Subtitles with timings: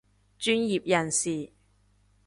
[0.39, 1.51] 專業人士